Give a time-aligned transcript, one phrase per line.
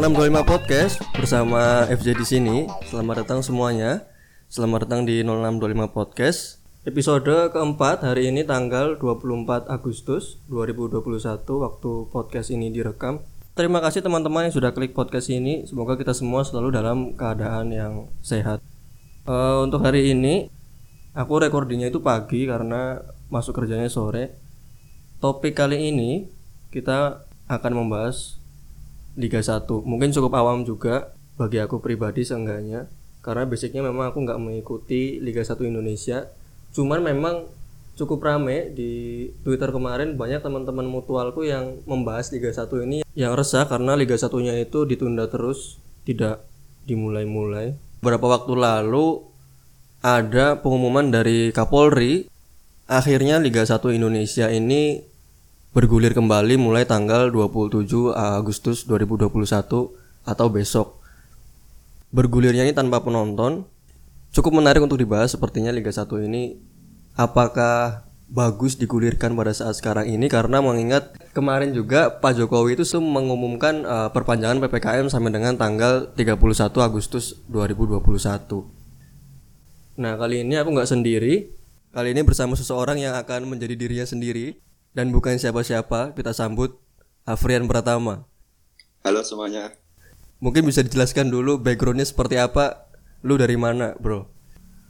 [0.00, 2.56] 0625 Podcast bersama FJ di sini.
[2.88, 4.08] Selamat datang semuanya.
[4.48, 6.64] Selamat datang di 0625 Podcast.
[6.88, 11.04] Episode keempat hari ini tanggal 24 Agustus 2021
[11.44, 13.20] waktu podcast ini direkam.
[13.52, 15.68] Terima kasih teman-teman yang sudah klik podcast ini.
[15.68, 18.64] Semoga kita semua selalu dalam keadaan yang sehat.
[19.28, 20.48] Eh, untuk hari ini
[21.12, 24.32] aku recordingnya itu pagi karena masuk kerjanya sore.
[25.20, 26.24] Topik kali ini
[26.72, 28.39] kita akan membahas
[29.18, 32.86] Liga 1 Mungkin cukup awam juga bagi aku pribadi seenggaknya.
[33.24, 36.28] Karena basicnya memang aku nggak mengikuti Liga 1 Indonesia.
[36.70, 37.48] Cuman memang
[38.00, 43.68] cukup rame di Twitter kemarin banyak teman-teman mutualku yang membahas Liga 1 ini yang resah
[43.68, 45.76] karena Liga 1-nya itu ditunda terus,
[46.08, 46.46] tidak
[46.88, 47.76] dimulai-mulai.
[48.00, 49.20] Beberapa waktu lalu
[50.00, 52.24] ada pengumuman dari Kapolri
[52.88, 55.04] akhirnya Liga 1 Indonesia ini
[55.70, 59.30] bergulir kembali mulai tanggal 27 Agustus 2021
[60.26, 60.98] atau besok.
[62.10, 63.62] Bergulirnya ini tanpa penonton
[64.34, 66.58] cukup menarik untuk dibahas sepertinya Liga 1 ini
[67.14, 73.86] apakah bagus digulirkan pada saat sekarang ini karena mengingat kemarin juga Pak Jokowi itu mengumumkan
[73.86, 76.34] eh, perpanjangan PPKM sampai dengan tanggal 31
[76.82, 78.02] Agustus 2021.
[80.02, 84.54] Nah kali ini aku nggak sendiri Kali ini bersama seseorang yang akan menjadi dirinya sendiri
[84.90, 86.74] Dan bukan siapa-siapa Kita sambut
[87.22, 88.26] Afrian Pratama
[89.00, 89.72] Halo semuanya.
[90.42, 92.90] Mungkin bisa dijelaskan dulu backgroundnya seperti apa
[93.22, 94.26] Lu dari mana bro?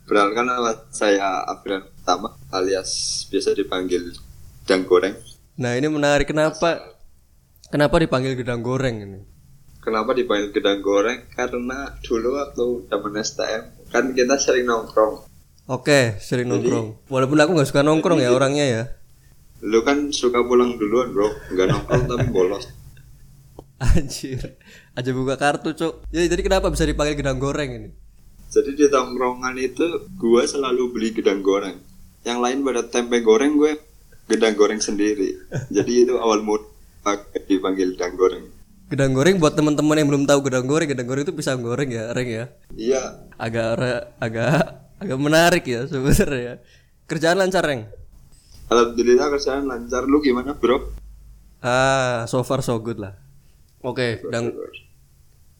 [0.09, 4.17] Perkenalkan nama saya Afrian Pertama alias biasa dipanggil
[4.65, 5.15] Dang Goreng.
[5.61, 6.97] Nah ini menarik kenapa
[7.71, 9.21] Kenapa dipanggil gedang goreng ini?
[9.81, 11.25] Kenapa dipanggil Gedang Goreng?
[11.33, 15.25] Karena dulu waktu zaman STM kan kita sering nongkrong.
[15.71, 18.83] Oke sering nongkrong Walaupun aku nggak suka nongkrong ya orangnya ya
[19.61, 22.65] Lu kan suka pulang duluan bro, nggak nongkrong tapi bolos.
[23.81, 24.60] Anjir
[24.93, 27.91] Aja buka kartu cok jadi, jadi kenapa bisa dipanggil gedang goreng ini?
[28.53, 31.81] Jadi di tongkrongan itu gua selalu beli gedang goreng.
[32.21, 33.81] Yang lain pada tempe goreng gue
[34.28, 35.32] gedang goreng sendiri.
[35.77, 36.44] Jadi itu awal
[37.00, 38.44] pakai dipanggil gedang goreng.
[38.91, 42.10] Gedang goreng buat teman-teman yang belum tahu gedang goreng Gedang goreng itu pisang goreng ya
[42.10, 42.44] Reng ya
[42.75, 43.03] Iya,
[43.38, 43.78] agak
[44.19, 44.50] agak
[44.98, 46.59] agak menarik ya sebenarnya.
[47.06, 47.87] Kerjaan lancar, Reng.
[48.70, 50.06] Alhamdulillah kerjaan lancar.
[50.06, 50.94] Lu gimana bro?
[51.60, 53.19] Ah, so far so good lah.
[53.84, 54.56] Oke, dan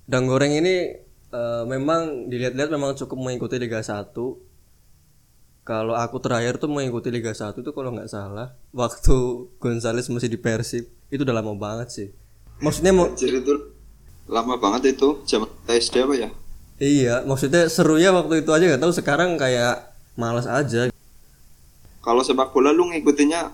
[0.09, 0.97] dan goreng ini
[1.33, 4.17] eh, memang dilihat-lihat memang cukup mengikuti Liga 1.
[5.61, 10.41] Kalau aku terakhir tuh mengikuti Liga 1 itu kalau nggak salah waktu Gonzales masih di
[10.41, 12.09] Persib itu udah lama banget sih.
[12.61, 13.55] Maksudnya mau itu
[14.31, 16.31] lama banget itu zaman SD apa ya?
[16.81, 20.89] iya, maksudnya serunya waktu itu aja nggak tahu sekarang kayak malas aja.
[22.01, 23.53] Kalau sepak bola lu ngikutinnya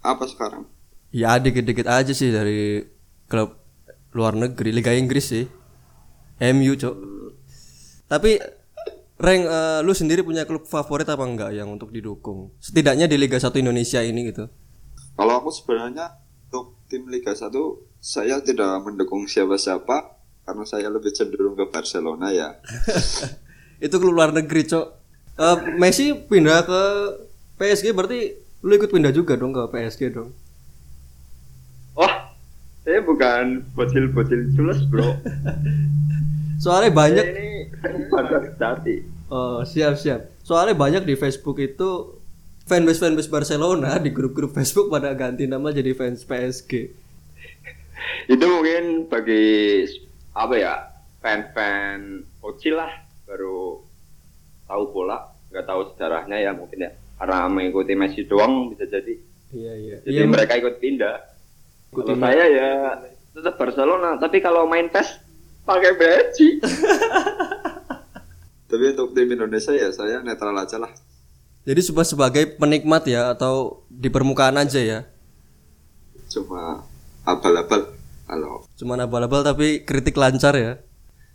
[0.00, 0.66] apa sekarang?
[1.10, 2.86] Ya dikit-dikit aja sih dari
[3.26, 3.58] klub
[4.14, 5.46] luar negeri, Liga Inggris sih.
[6.40, 6.96] MU, Cok.
[8.06, 8.40] Tapi
[9.20, 12.56] Reng, eh, lu sendiri punya klub favorit apa enggak yang untuk didukung?
[12.56, 14.48] Setidaknya di Liga 1 Indonesia ini gitu.
[15.12, 16.16] Kalau aku sebenarnya
[16.48, 17.52] untuk tim Liga 1
[18.00, 20.16] saya tidak mendukung siapa-siapa
[20.48, 22.56] karena saya lebih cenderung ke Barcelona ya.
[23.84, 24.86] Itu klub luar negeri, Cok.
[25.36, 26.82] Eh, Messi pindah ke
[27.60, 28.32] PSG berarti
[28.64, 30.32] lu ikut pindah juga dong ke PSG dong.
[31.92, 32.32] Wah,
[32.80, 35.04] saya bukan bocil-bocil culus bro.
[36.64, 37.48] Soalnya banyak ini
[38.08, 39.04] pada jati.
[39.28, 40.32] Oh, siap siap.
[40.40, 42.16] Soalnya banyak di Facebook itu
[42.64, 46.72] fanbase fanbase Barcelona di grup-grup Facebook pada ganti nama jadi fans PSG.
[48.32, 49.84] itu mungkin bagi
[50.32, 50.74] apa ya
[51.20, 53.84] fan-fan bocil lah baru
[54.64, 59.14] tahu bola nggak tahu sejarahnya ya mungkin ya karena mengikuti Messi doang bisa jadi
[59.50, 59.96] Iya iya.
[60.02, 61.16] jadi Iya, mereka ikut pindah
[61.92, 62.70] kalau saya ya
[63.30, 65.08] tetap Barcelona tapi kalau main PES
[65.62, 66.48] pakai Messi
[68.70, 70.94] Tapi untuk tim Indonesia ya saya netral aja lah.
[71.66, 75.00] Jadi cuma sebagai penikmat ya atau di permukaan aja ya.
[76.30, 76.86] Cuma
[77.26, 77.90] abal-abal.
[78.30, 80.78] Kalau Cuma abal-abal tapi kritik lancar ya.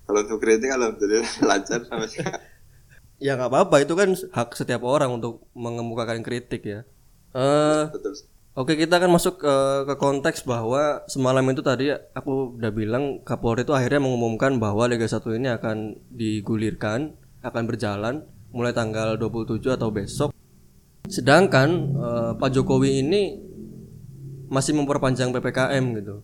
[0.08, 2.40] kalau untuk kritik alhamdulillah lancar sama sekali.
[3.20, 6.82] Ya nggak apa-apa itu kan hak setiap orang untuk mengemukakan kritik ya.
[7.36, 8.14] Eh Betul.
[8.56, 13.68] Oke kita akan masuk eh, ke konteks bahwa semalam itu tadi aku udah bilang Kapolri
[13.68, 18.24] itu akhirnya mengumumkan bahwa Liga 1 ini akan digulirkan, akan berjalan
[18.56, 20.30] mulai tanggal 27 atau besok.
[21.12, 21.70] Sedangkan
[22.00, 23.22] eh, Pak Jokowi ini
[24.48, 26.24] masih memperpanjang PPKM gitu.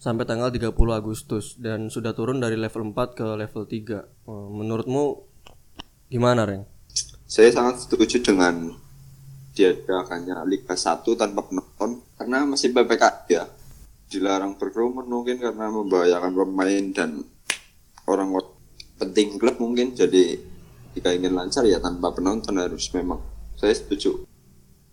[0.00, 4.00] Sampai tanggal 30 Agustus dan sudah turun dari level 4 ke level 3.
[4.00, 5.27] Eh, menurutmu
[6.08, 6.64] gimana, Reng?
[7.28, 8.72] Saya sangat setuju dengan
[9.52, 13.44] diadakannya Liga 1 tanpa penonton karena masih PPKM ya.
[14.08, 17.28] dilarang berkerumun mungkin karena membahayakan pemain dan
[18.08, 18.32] orang
[18.96, 20.40] penting klub mungkin jadi
[20.96, 23.20] jika ingin lancar ya tanpa penonton harus memang
[23.60, 24.24] saya setuju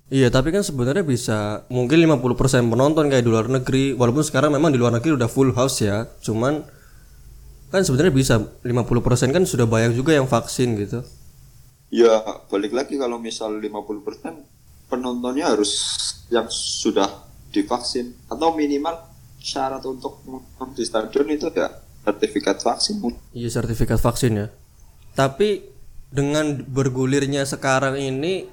[0.05, 3.97] Iya, tapi kan sebenarnya bisa mungkin 50% penonton kayak di luar negeri.
[3.97, 6.05] Walaupun sekarang memang di luar negeri udah full house ya.
[6.21, 6.61] Cuman
[7.75, 11.03] kan sebenarnya bisa 50% kan sudah banyak juga yang vaksin gitu.
[11.93, 15.95] ya balik lagi kalau misal 50% penontonnya harus
[16.33, 17.07] yang sudah
[17.53, 18.99] divaksin atau minimal
[19.39, 21.69] syarat untuk nonton di stadion itu ya
[22.05, 23.01] sertifikat vaksin
[23.33, 24.47] Iya, sertifikat vaksin ya.
[25.17, 25.63] Tapi
[26.13, 28.45] dengan bergulirnya sekarang ini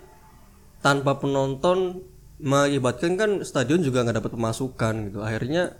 [0.81, 2.01] tanpa penonton
[2.43, 5.19] mengakibatkan kan stadion juga nggak dapat pemasukan gitu.
[5.21, 5.77] Akhirnya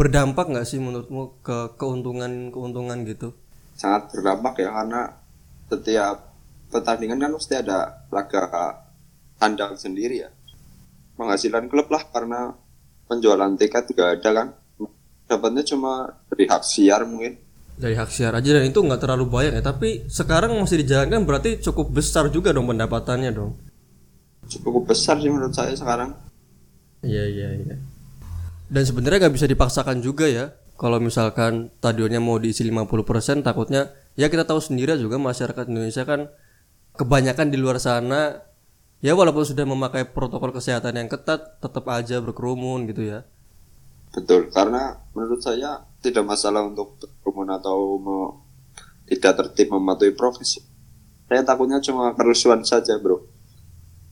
[0.00, 3.36] berdampak nggak sih menurutmu ke keuntungan keuntungan gitu?
[3.76, 5.02] sangat berdampak ya karena
[5.68, 6.16] setiap
[6.72, 8.48] pertandingan kan mesti ada laga
[9.36, 10.30] kandang sendiri ya
[11.20, 12.56] penghasilan klub lah karena
[13.04, 14.48] penjualan tiket juga ada kan
[15.28, 17.36] dapatnya cuma dari hak siar mungkin
[17.80, 19.64] Dari hak siar aja dan itu nggak terlalu banyak ya.
[19.64, 23.56] Tapi sekarang masih dijalankan berarti cukup besar juga dong pendapatannya dong.
[24.52, 26.12] cukup besar sih menurut saya sekarang
[27.00, 27.76] Iya iya iya.
[28.70, 30.54] Dan sebenarnya nggak bisa dipaksakan juga ya.
[30.78, 36.32] Kalau misalkan stadionnya mau diisi 50% takutnya ya kita tahu sendiri juga masyarakat Indonesia kan
[36.96, 38.40] kebanyakan di luar sana
[39.04, 43.28] ya walaupun sudah memakai protokol kesehatan yang ketat tetap aja berkerumun gitu ya.
[44.10, 48.34] betul karena menurut saya tidak masalah untuk berkerumun atau me-
[49.06, 50.64] tidak tertib mematuhi profesi
[51.28, 53.20] saya takutnya cuma kerusuhan saja bro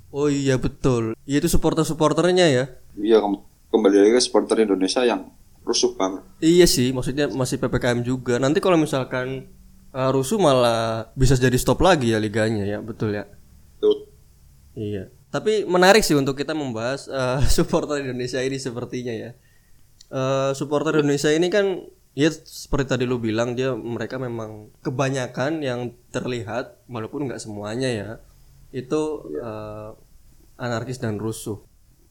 [0.09, 1.13] Oh iya betul.
[1.29, 2.65] Iya itu supporter-supporternya ya.
[2.97, 5.29] iya kem- kembali lagi ke supporter Indonesia yang
[5.65, 8.41] rusuh banget Iya sih, maksudnya masih PPKM juga.
[8.41, 9.53] Nanti kalau misalkan
[9.93, 13.29] uh, rusuh malah bisa jadi stop lagi ya liganya ya, betul ya.
[13.83, 14.09] tuh
[14.79, 15.11] Iya.
[15.29, 19.31] Tapi menarik sih untuk kita membahas eh, supporter Indonesia ini sepertinya ya.
[20.09, 21.85] Eh, supporter Indonesia ini kan
[22.17, 28.11] ya seperti tadi lu bilang dia mereka memang kebanyakan yang terlihat walaupun nggak semuanya ya
[28.73, 29.91] itu eh,
[30.57, 31.61] anarkis dan rusuh.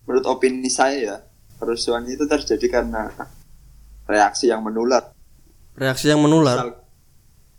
[0.07, 1.17] menurut opini saya ya
[1.57, 3.09] kerusuhan itu terjadi karena
[4.07, 5.11] reaksi yang menular
[5.77, 6.57] Reaksi yang menular.
[6.57, 6.69] misal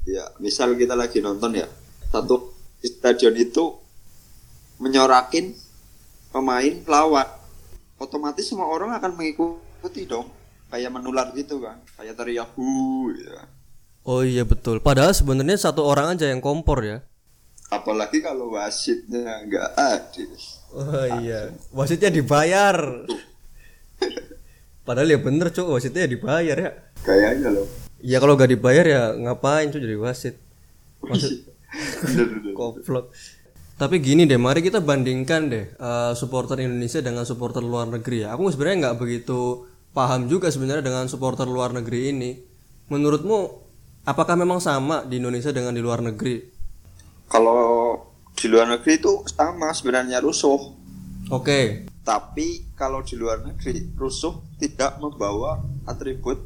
[0.08, 1.68] ya misal kita lagi nonton ya
[2.10, 2.50] satu
[2.82, 3.74] di stadion itu
[4.78, 5.54] menyorakin
[6.30, 7.28] pemain lawan
[7.98, 10.30] otomatis semua orang akan mengikuti dong
[10.70, 13.46] kayak menular gitu kan kayak teriak hu ya.
[14.08, 14.80] Oh iya betul.
[14.80, 17.04] Padahal sebenarnya satu orang aja yang kompor ya.
[17.68, 20.32] apalagi kalau wasitnya nggak adil
[20.72, 23.04] Oh iya, wasitnya dibayar.
[24.86, 26.70] Padahal ya bener cuk, wasitnya ya dibayar ya.
[27.04, 27.68] kayaknya loh
[27.98, 30.38] Ya kalau gak dibayar ya ngapain cuy jadi wasit?
[32.02, 32.54] Bener.
[32.56, 33.10] goblok.
[33.78, 38.34] Tapi gini deh, mari kita bandingkan deh eh, supporter Indonesia dengan supporter luar negeri ya.
[38.34, 42.30] Aku sebenarnya nggak begitu paham juga sebenarnya dengan supporter luar negeri ini.
[42.88, 43.38] Menurutmu
[44.06, 46.58] apakah memang sama di Indonesia dengan di luar negeri?
[47.28, 47.92] kalau
[48.32, 50.72] di luar negeri itu sama sebenarnya rusuh
[51.28, 56.40] Oke, tapi kalau di luar negeri rusuh tidak membawa atribut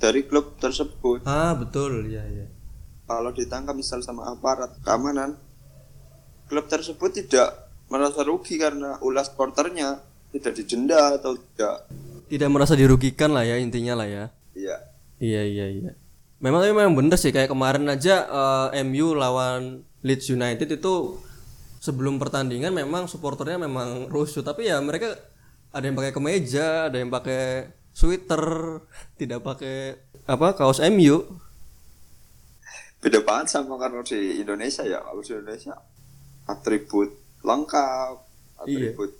[0.00, 2.48] dari klub tersebut ah betul, ya ya.
[3.04, 5.36] kalau ditangkap misal sama aparat keamanan
[6.48, 10.00] klub tersebut tidak merasa rugi karena ulas supporternya
[10.32, 11.84] tidak dijenda atau tidak
[12.24, 14.24] Tidak merasa dirugikan lah ya intinya lah ya.
[14.56, 14.76] ya
[15.22, 15.92] Iya iya iya.
[16.42, 18.26] Memang tapi memang bener sih kayak kemarin aja
[18.74, 21.20] eh, MU lawan Leeds United itu
[21.84, 25.12] sebelum pertandingan memang supporternya memang rusuh tapi ya mereka
[25.68, 28.78] ada yang pakai kemeja, ada yang pakai sweater,
[29.20, 31.20] tidak pakai apa kaos MU.
[33.04, 35.76] beda banget sama kalau di Indonesia ya kalau di Indonesia
[36.48, 37.12] atribut
[37.44, 38.16] lengkap
[38.64, 39.12] atribut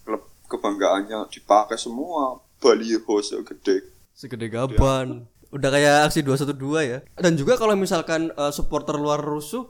[0.00, 5.28] klub kebanggaannya dipakai semua baliho segede Segede gaban.
[5.52, 6.56] Udah kayak aksi 212
[6.88, 6.98] ya.
[7.20, 9.68] Dan juga kalau misalkan eh, supporter luar rusuh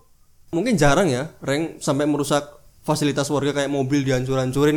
[0.52, 2.44] mungkin jarang ya, Reng sampai merusak
[2.84, 4.76] fasilitas warga kayak mobil dihancur-hancurin.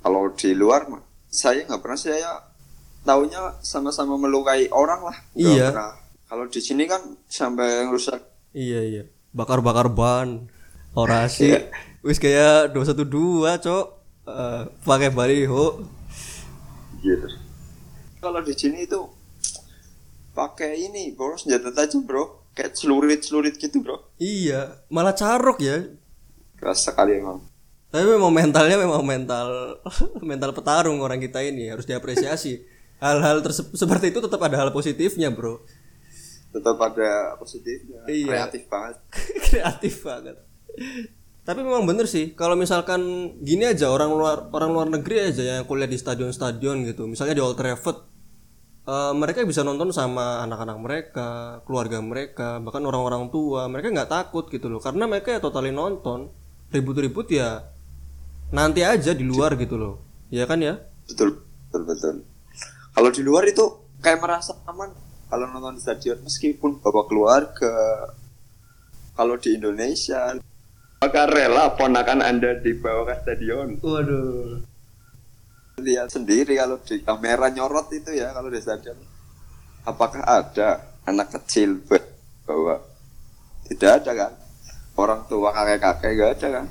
[0.00, 2.30] kalau di luar mah saya nggak pernah saya
[3.00, 5.68] taunya sama-sama melukai orang lah Nggak Iya.
[5.70, 5.92] pernah.
[6.26, 9.02] kalau di sini kan sampai rusak Iya iya.
[9.30, 10.50] Bakar-bakar ban.
[10.90, 11.54] Orasi.
[11.54, 11.70] Iya.
[12.02, 13.06] Wis kayak 212,
[13.56, 13.86] Cok.
[14.26, 15.86] Eh, pakai baliho.
[16.98, 17.28] gitu
[18.18, 19.00] kalau di sini itu
[20.30, 25.88] pakai ini bro senjata tajam bro kayak celurit celurit gitu bro Iya, malah carok ya.
[26.54, 27.40] keras sekali emang
[27.88, 29.80] Tapi memang mentalnya memang mental
[30.20, 32.60] mental petarung orang kita ini harus diapresiasi.
[33.00, 33.40] Hal-hal
[33.72, 35.64] seperti itu tetap ada hal positifnya, Bro.
[36.52, 38.26] tetap ada positifnya Iya.
[38.46, 38.96] kreatif banget
[39.48, 40.36] Kreatif banget.
[41.40, 43.00] Tapi memang bener sih, kalau misalkan
[43.40, 47.42] gini aja orang luar orang luar negeri aja yang kuliah di stadion-stadion gitu, misalnya di
[47.42, 48.04] Old Trafford,
[48.90, 51.28] eh, mereka bisa nonton sama anak-anak mereka,
[51.62, 56.26] keluarga mereka, bahkan orang-orang tua, mereka nggak takut gitu loh, karena mereka ya totali nonton,
[56.74, 57.62] ribut-ribut ya
[58.50, 59.94] nanti aja di luar gitu loh,
[60.34, 60.90] ya kan ya?
[61.10, 62.14] betul betul betul
[62.94, 63.64] kalau di luar itu
[63.98, 64.94] kayak merasa aman
[65.26, 67.74] kalau nonton di stadion meskipun bawa keluarga
[69.18, 70.38] kalau di Indonesia
[71.00, 73.80] Apakah rela ponakan Anda dibawa ke stadion?
[73.80, 74.60] Waduh.
[75.80, 78.96] Lihat sendiri kalau di kamera nyorot itu ya kalau di stadion
[79.88, 81.80] apakah ada anak kecil
[82.44, 82.78] bawa
[83.66, 84.32] tidak ada kan
[85.00, 86.66] orang tua kakek kakek gak ada kan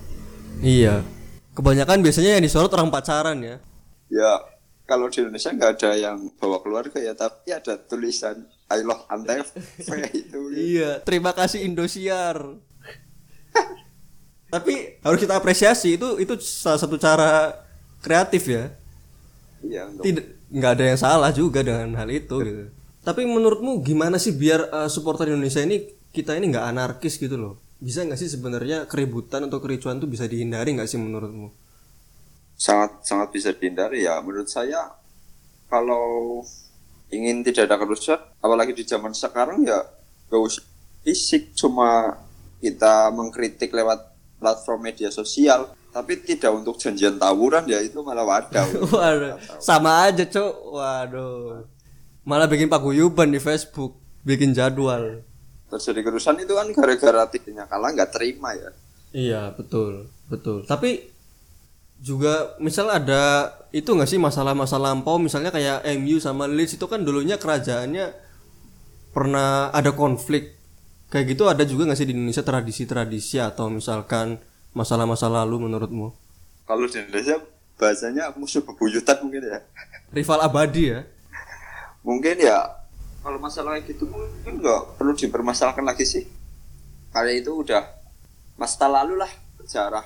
[0.60, 1.08] Iya.
[1.56, 3.58] Kebanyakan biasanya yang disorot orang pacaran ya.
[4.12, 4.32] ya
[4.84, 9.48] kalau di Indonesia nggak ada yang bawa keluarga ya tapi ada tulisan I love Antv
[10.20, 12.42] itu Iya, terima kasih Indosiar.
[14.50, 17.54] Tapi harus kita apresiasi itu itu salah satu cara
[18.02, 18.74] kreatif ya.
[19.66, 22.66] Iya Tidak nggak ada yang salah juga dengan hal itu gitu.
[23.00, 27.54] Tapi menurutmu gimana sih biar eh, supporter Indonesia ini kita ini nggak anarkis gitu loh?
[27.80, 31.70] Bisa nggak sih sebenarnya keributan atau kericuan tuh bisa dihindari nggak sih menurutmu?
[32.60, 34.92] sangat sangat bisa dihindari ya menurut saya
[35.72, 36.44] kalau
[37.08, 39.80] ingin tidak ada kerusuhan apalagi di zaman sekarang ya
[40.28, 40.68] gak usah
[41.08, 42.20] fisik cuma
[42.60, 44.12] kita mengkritik lewat
[44.44, 50.22] platform media sosial tapi tidak untuk janjian tawuran ya itu malah wadah Waduh, sama aja
[50.24, 50.54] cok.
[50.70, 51.66] Waduh,
[52.24, 55.26] malah bikin paguyuban di Facebook, bikin jadwal.
[55.70, 58.74] terjadi kerusuhan itu kan gara-gara timnya kalah nggak terima ya
[59.14, 60.66] Iya betul betul.
[60.66, 61.06] Tapi
[62.02, 67.06] juga misal ada itu nggak sih masalah-masalah lampau misalnya kayak MU sama Leeds itu kan
[67.06, 68.06] dulunya kerajaannya
[69.14, 70.58] pernah ada konflik
[71.10, 74.42] kayak gitu ada juga nggak sih di Indonesia tradisi-tradisi atau misalkan
[74.74, 76.14] masalah-masalah lalu menurutmu?
[76.66, 77.42] Kalau di Indonesia
[77.80, 79.60] bahasanya musuh bebuyutan mungkin ya.
[80.14, 81.02] Rival abadi ya?
[82.06, 82.80] Mungkin ya
[83.20, 86.24] kalau masalah kayak gitu mungkin nggak perlu dipermasalahkan lagi sih.
[87.10, 87.84] Karena itu udah
[88.60, 89.32] masa lalu lah
[89.64, 90.06] sejarah.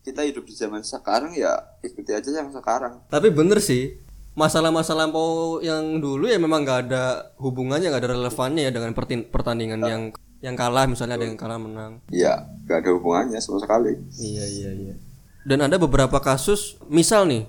[0.00, 3.04] Kita hidup di zaman sekarang ya ikuti aja yang sekarang.
[3.12, 4.00] Tapi bener sih
[4.34, 8.92] masalah-masalah lampau yang dulu ya memang nggak ada hubungannya nggak ada relevannya ya dengan
[9.28, 10.02] pertandingan yang
[10.40, 14.70] yang kalah misalnya ada yang kalah menang ya nggak ada hubungannya sama sekali Iya iya
[14.72, 14.94] iya.
[15.40, 17.48] Dan ada beberapa kasus, misal nih,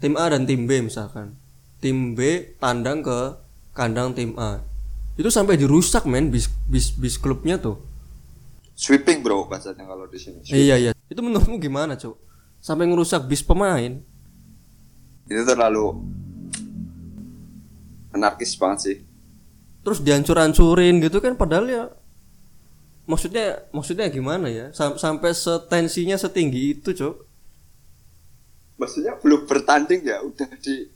[0.00, 1.36] tim A dan tim B misalkan,
[1.80, 3.36] tim B tandang ke
[3.72, 4.64] kandang tim A,
[5.14, 7.76] itu sampai dirusak men bis bis bis klubnya tuh.
[8.72, 10.92] sweeping bro bahasanya kalau di sini Iya iya.
[11.10, 12.16] Itu menurutmu gimana cuk?
[12.58, 14.00] Sampai ngerusak bis pemain?
[15.28, 15.92] itu terlalu
[18.12, 18.96] anarkis banget sih
[19.88, 21.88] Terus dihancur-hancurin gitu kan padahal ya
[23.08, 24.68] maksudnya maksudnya gimana ya?
[24.76, 27.24] Sam- sampai setensinya setinggi itu cuk.
[28.76, 30.92] Maksudnya belum bertanding ya udah di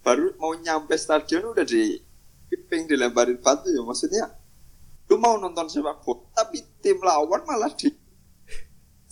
[0.00, 2.00] baru mau nyampe stadion udah di
[2.48, 4.32] sweeping dilemparin batu ya maksudnya
[5.12, 7.92] lu mau nonton sepak bola tapi tim lawan malah di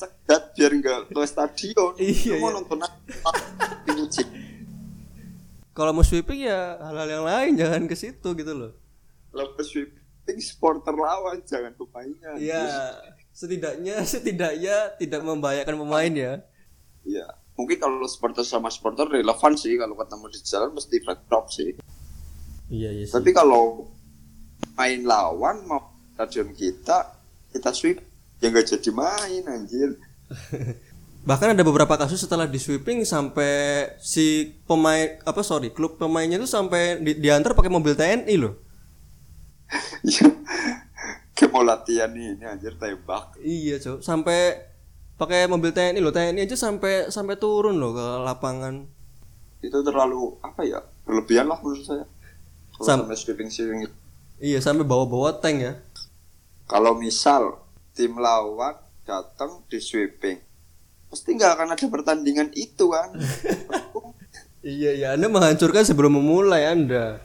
[0.01, 1.93] cegat biar nggak ke stadion.
[2.01, 2.57] Iya, lu mau iya.
[2.65, 2.79] nonton
[5.77, 8.88] kalau mau sweeping ya hal-hal yang lain jangan ke situ gitu loh
[9.31, 12.63] lepas sweeping supporter lawan jangan pemainnya Iya,
[13.31, 16.33] setidaknya setidaknya tidak membahayakan pemain ya.
[17.03, 21.71] iya mungkin kalau supporter sama supporter relevan sih kalau ketemu di jalan mesti backdrop sih
[22.69, 23.07] Iya iya.
[23.09, 23.89] Tapi kalau
[24.77, 27.17] main lawan mau stadion kita,
[27.49, 28.05] kita sweep
[28.39, 29.97] ya nggak jadi main anjir.
[31.29, 36.45] Bahkan ada beberapa kasus setelah di sweeping sampai si pemain apa sorry klub pemainnya itu
[36.45, 38.61] sampai di, diantar pakai mobil TNI loh.
[40.01, 40.25] Ya,
[41.37, 43.37] kayak mau latihan nih, ini anjir tembak.
[43.39, 44.57] Iya cok, sampai
[45.21, 46.15] pakai mobil TNI loh.
[46.15, 48.89] TNI aja sampai sampai turun loh ke lapangan.
[49.61, 50.81] Itu terlalu apa ya?
[51.05, 52.05] Berlebihan lah menurut saya.
[52.81, 53.91] Sam- sampai sweeping sweeping.
[54.39, 55.73] Iya sampai bawa-bawa tank ya.
[56.65, 57.59] Kalau misal
[57.93, 60.39] tim lawan datang di sweeping,
[61.11, 63.13] pasti nggak akan ada pertandingan itu kan?
[64.59, 67.23] Iya iya, Anda menghancurkan sebelum memulai Anda.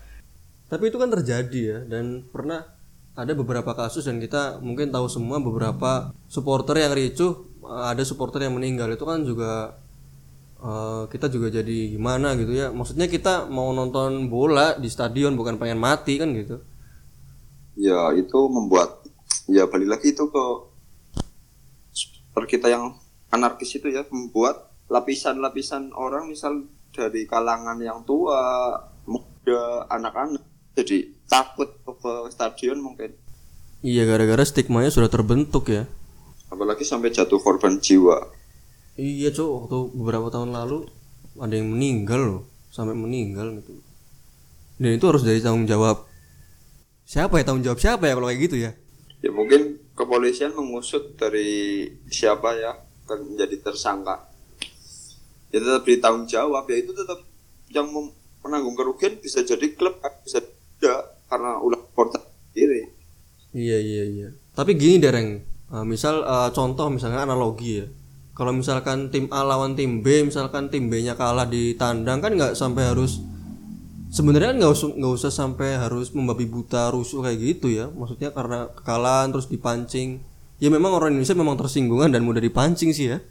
[0.73, 2.65] Tapi itu kan terjadi ya dan pernah
[3.13, 8.49] ada beberapa kasus dan kita mungkin tahu semua beberapa supporter yang ricuh, eh, ada supporter
[8.49, 9.77] yang meninggal itu kan juga
[10.57, 12.73] eh, kita juga jadi gimana gitu ya.
[12.73, 16.57] Maksudnya kita mau nonton bola di stadion bukan pengen mati kan gitu.
[17.73, 19.01] ya itu membuat
[19.49, 20.45] ya balik lagi itu ke
[21.89, 22.93] supporter kita yang
[23.33, 28.77] anarkis itu ya membuat lapisan-lapisan orang misal dari kalangan yang tua
[29.09, 33.13] muda anak-anak jadi takut ke stadion mungkin
[33.83, 35.83] Iya gara-gara stigmanya sudah terbentuk ya.
[36.47, 38.31] apa apalagi sampai jatuh korban jiwa
[38.93, 40.85] Iya cok, waktu beberapa tahun lalu
[41.41, 43.81] ada yang meninggal loh, sampai meninggal gitu.
[44.77, 46.05] Dan itu harus dari tanggung jawab.
[47.01, 48.77] Siapa ya tanggung jawab siapa ya kalau kayak gitu ya?
[49.23, 52.75] ya mungkin kepolisian mengusut dari siapa ya
[53.07, 54.27] menjadi tersangka
[55.47, 57.23] ya tetap ditanggung jawab ya itu tetap
[57.71, 57.87] yang
[58.43, 60.43] menanggung kerugian bisa jadi klub kan, bisa
[60.83, 62.19] tidak karena ulah supporter
[62.51, 62.91] sendiri
[63.53, 64.29] Iya iya iya.
[64.57, 67.87] Tapi gini dereng, Eh, misal eh, contoh misalnya analogi ya.
[68.33, 72.57] Kalau misalkan tim A lawan tim B, misalkan tim B-nya kalah di tandang kan nggak
[72.57, 73.21] sampai harus
[74.09, 77.93] sebenarnya kan nggak usah nggak usah sampai harus membabi buta rusuh kayak gitu ya.
[77.93, 80.21] Maksudnya karena kekalahan terus dipancing.
[80.57, 83.21] Ya memang orang Indonesia memang tersinggungan dan mudah dipancing sih ya.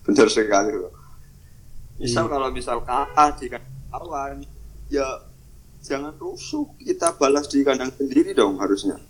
[0.00, 0.92] benar sekali loh
[2.00, 3.62] misal kalau misal kalah kandang
[3.92, 4.40] lawan
[4.88, 5.04] ya
[5.80, 9.00] jangan rusuh kita balas di kandang sendiri dong harusnya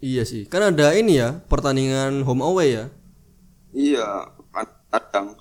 [0.00, 2.88] Iya sih, kan ada ini ya pertandingan home away ya.
[3.76, 4.32] iya
[4.88, 5.36] kadang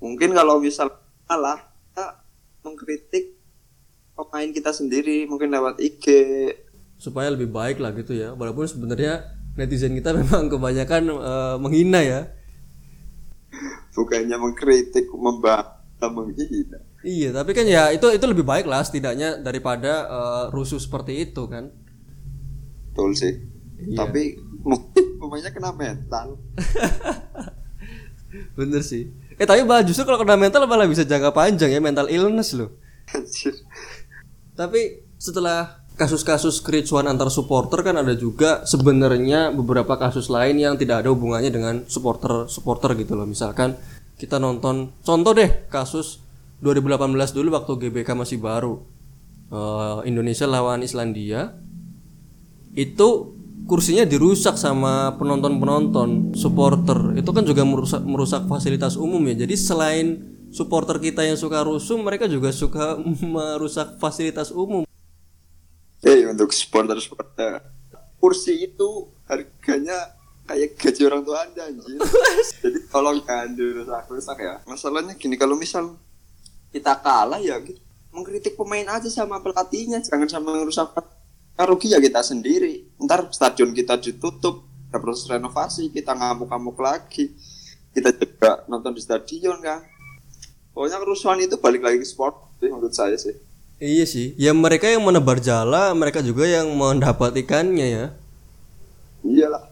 [0.00, 0.88] mungkin kalau misal
[1.28, 2.06] kalah kita
[2.64, 3.36] mengkritik
[4.16, 6.06] pemain kita sendiri mungkin lewat IG
[6.96, 8.32] supaya lebih baik lah gitu ya.
[8.32, 9.20] Walaupun sebenarnya
[9.52, 12.20] netizen kita memang kebanyakan eh, menghina ya.
[13.92, 20.06] bukannya mengkritik membahas menghina Iya, tapi kan ya itu itu lebih baik lah setidaknya daripada
[20.06, 21.70] eh, rusuh seperti itu kan.
[22.92, 23.34] betul sih
[23.82, 24.04] Iya.
[24.04, 24.36] tapi
[25.18, 26.38] pemainnya kena mental
[28.56, 29.12] Bener sih.
[29.36, 32.72] Eh tapi malah justru kalau kena mental malah bisa jangka panjang ya mental illness loh.
[33.12, 33.52] Anjir.
[34.56, 41.04] Tapi setelah kasus-kasus kericuan antar supporter kan ada juga sebenarnya beberapa kasus lain yang tidak
[41.04, 43.28] ada hubungannya dengan supporter-supporter gitu loh.
[43.28, 43.76] Misalkan
[44.16, 46.21] kita nonton contoh deh kasus
[46.62, 48.86] 2018 dulu waktu GBK masih baru.
[49.50, 51.58] Eh, Indonesia lawan Islandia.
[52.72, 57.18] Itu kursinya dirusak sama penonton-penonton supporter.
[57.18, 59.42] Itu kan juga merusak merusak fasilitas umum ya.
[59.42, 60.06] Jadi selain
[60.54, 62.96] supporter kita yang suka rusuh, mereka juga suka
[63.34, 64.86] merusak fasilitas umum.
[66.02, 67.82] Eh untuk supporter-supporter
[68.22, 70.14] kursi itu harganya
[70.46, 71.98] kayak gaji orang tua anda anjir.
[72.62, 74.54] Jadi tolong kan dirusak-rusak ya.
[74.62, 75.98] Masalahnya gini kalau misal
[76.72, 77.78] kita kalah ya gitu.
[78.12, 80.92] mengkritik pemain aja sama pelatihnya jangan sama ngerusak
[81.60, 82.88] rugi ya kita sendiri.
[82.98, 87.32] Ntar stadion kita ditutup, ada proses renovasi, kita ngamuk-ngamuk lagi.
[87.92, 89.84] Kita juga nonton di stadion kan.
[90.72, 93.36] Pokoknya kerusuhan itu balik lagi ke sport sih menurut saya sih.
[93.82, 98.06] Iya sih, ya mereka yang menebar jala, mereka juga yang mendapat ikannya ya.
[99.26, 99.71] Iyalah.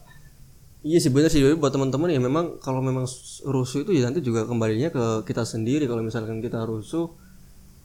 [0.81, 1.45] Iya sih benar sih.
[1.57, 3.05] Buat teman-teman ya memang kalau memang
[3.45, 5.85] rusuh itu ya nanti juga kembalinya ke kita sendiri.
[5.85, 7.13] Kalau misalkan kita rusuh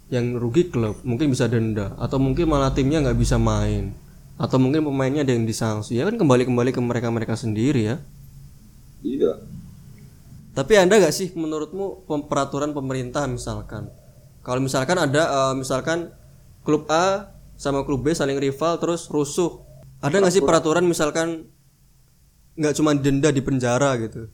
[0.09, 0.97] yang rugi klub.
[1.05, 1.93] Mungkin bisa denda.
[2.01, 3.93] Atau mungkin malah timnya nggak bisa main.
[4.41, 7.97] Atau mungkin pemainnya ada yang disanksi ya kan kembali kembali ke mereka mereka sendiri ya.
[9.05, 9.45] Iya.
[10.57, 13.93] Tapi ada nggak sih menurutmu peraturan pemerintah misalkan?
[14.41, 16.17] Kalau misalkan ada eh, misalkan
[16.65, 19.61] klub A sama klub B saling rival terus rusuh.
[20.01, 21.49] Ada nggak sih peraturan misalkan
[22.57, 24.27] nggak cuma denda di penjara gitu?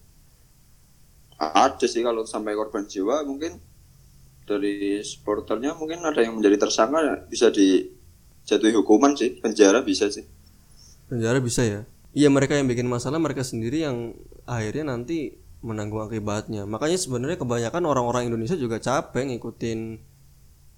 [1.42, 3.58] Ada sih kalau sampai korban jiwa mungkin
[4.46, 10.22] dari supporternya mungkin ada yang menjadi tersangka ya, bisa dijatuhi hukuman sih penjara bisa sih.
[11.10, 11.82] Penjara bisa ya?
[12.14, 14.14] Iya mereka yang bikin masalah mereka sendiri yang
[14.46, 16.68] akhirnya nanti menanggung akibatnya.
[16.68, 19.98] Makanya sebenarnya kebanyakan orang-orang Indonesia juga capek ngikutin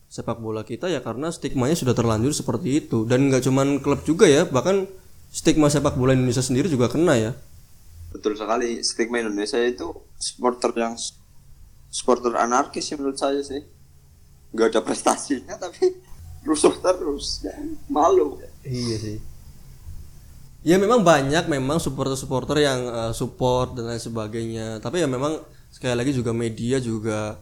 [0.09, 3.03] sepak bola kita ya karena stigmanya sudah terlanjur seperti itu.
[3.09, 4.87] Dan nggak cuman klub juga ya bahkan
[5.35, 7.33] stigma sepak bola Indonesia sendiri juga kena ya
[8.15, 10.95] betul sekali stigma Indonesia itu supporter yang
[11.91, 13.67] supporter anarkis sih menurut saya sih
[14.55, 15.99] nggak ada prestasinya tapi
[16.47, 17.57] rusuh terus ya,
[17.91, 19.19] malu Iya sih.
[20.65, 24.81] Ya memang banyak memang supporter-supporter yang eh, support dan lain sebagainya.
[24.81, 27.37] Tapi ya memang sekali lagi juga media juga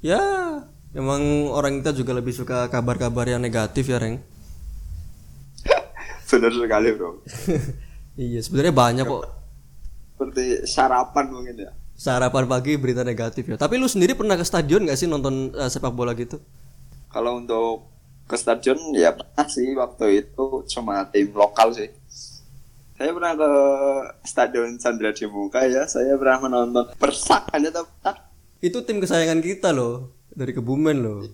[0.00, 0.22] ya
[0.96, 4.24] memang orang kita juga lebih suka kabar-kabar yang negatif ya, Reng.
[6.32, 7.10] Benar sekali bro.
[8.12, 9.24] Iya, sebenarnya banyak kok.
[10.12, 11.72] Seperti sarapan mungkin ya.
[11.96, 13.56] Sarapan pagi berita negatif ya.
[13.56, 16.36] Tapi lu sendiri pernah ke stadion gak sih nonton eh, sepak bola gitu?
[17.08, 17.92] kalau untuk
[18.24, 20.64] ke stadion ya pernah sih waktu itu.
[20.68, 21.88] Cuma tim lokal sih.
[23.00, 23.50] Saya pernah ke
[24.28, 25.88] stadion Chandra di Muka ya.
[25.88, 28.16] Saya pernah menonton Persak tau Persak
[28.60, 30.12] Itu tim kesayangan kita loh.
[30.32, 31.24] Dari Kebumen loh.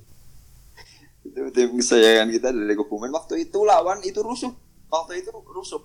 [1.27, 3.11] itu tim kesayangan kita dari Kebumen.
[3.11, 5.83] Waktu itu lawan itu rusuh waktu itu rusuh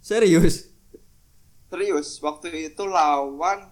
[0.00, 0.72] Serius?
[1.68, 3.68] serius waktu itu lawan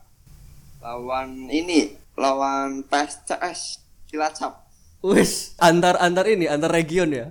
[0.84, 4.66] lawan ini lawan PSCS Cilacap
[4.98, 7.30] Wis, antar antar ini, antar region ya.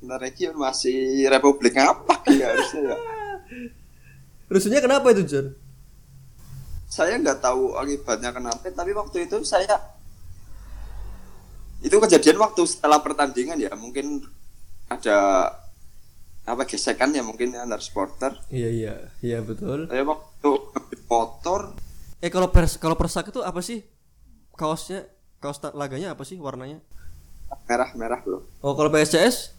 [0.00, 2.96] Nah, region masih Republik apa ya harusnya ya
[4.52, 5.52] Rusuhnya kenapa itu, John?
[6.94, 9.74] saya nggak tahu akibatnya kenapa tapi waktu itu saya
[11.82, 14.22] itu kejadian waktu setelah pertandingan ya mungkin
[14.86, 15.50] ada
[16.44, 19.88] apa gesekan ya mungkin antar supporter Iya iya iya betul.
[19.88, 20.50] saya waktu
[21.06, 21.72] motor
[22.20, 23.84] Eh kalau pers kalau persak itu apa sih
[24.52, 25.04] kaosnya
[25.38, 26.80] kaos laganya apa sih warnanya?
[27.64, 29.52] merah merah loh Oh kalau PSCS?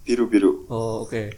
[0.00, 1.34] biru biru Oh oke.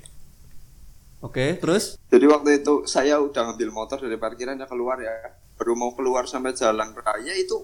[1.21, 1.97] Oke terus?
[2.09, 5.13] jadi waktu itu saya udah ngambil motor dari parkiran ya keluar ya
[5.55, 7.57] baru mau keluar sampai jalan raya itu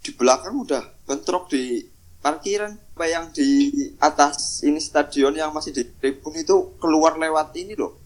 [0.00, 1.84] di belakang udah bentrok di
[2.24, 3.68] parkiran apa yang di
[4.00, 8.00] atas ini stadion yang masih di tribun itu keluar lewat ini loh.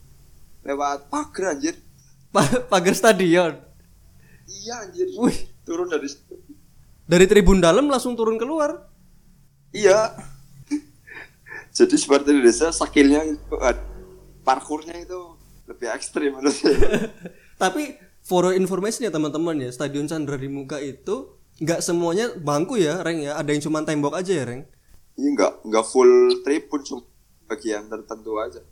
[0.66, 1.78] Lewat pagar anjir.
[2.35, 3.54] Pa- pagar stadion.
[4.50, 5.07] iya anjir.
[5.14, 5.38] Wih.
[5.62, 6.11] Turun dari
[7.07, 8.90] dari tribun dalam langsung turun keluar.
[9.70, 10.18] iya.
[11.70, 13.87] Jadi seperti Indonesia sakilnya itu ad-
[14.42, 15.38] parkurnya itu
[15.70, 17.07] lebih ekstrim menurut saya.
[17.62, 23.03] Tapi for information ya teman-teman ya, Stadion Chandra di Muka itu nggak semuanya bangku ya,
[23.03, 23.35] Reng ya.
[23.35, 24.62] Ada yang cuma tembok aja ya, Reng.
[25.18, 26.12] ini nggak nggak full
[26.47, 27.03] tribun cuma
[27.51, 28.62] bagian tertentu aja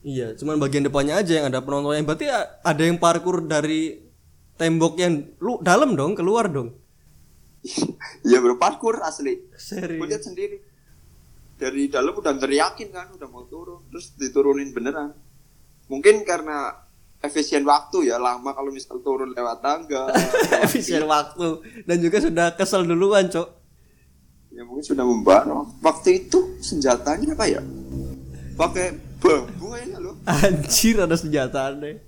[0.00, 2.00] Iya, cuman bagian depannya aja yang ada penontonnya.
[2.00, 2.24] Berarti
[2.64, 4.00] ada yang parkur dari
[4.56, 6.72] tembok yang lu dalam dong, keluar dong.
[8.24, 9.44] Iya berparkur asli.
[9.44, 10.00] Gue Serius.
[10.08, 10.56] lihat sendiri.
[11.60, 15.12] Dari dalam udah teriakin kan, udah mau turun, terus diturunin beneran.
[15.92, 16.72] Mungkin karena
[17.20, 20.08] efisien waktu ya, lama kalau misal turun lewat tangga.
[20.66, 23.48] Efisien waktu dan juga sudah kesel duluan, Cok.
[24.50, 25.46] ya mungkin sudah membara.
[25.84, 27.62] Waktu itu senjatanya apa ya?
[28.58, 30.14] Pakai bambu kayaknya loh.
[30.26, 32.02] Anjir ada senjata aneh.